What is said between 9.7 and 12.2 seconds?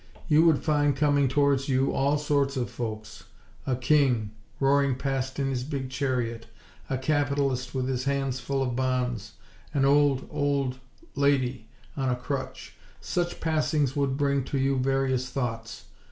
an old, old lady, on a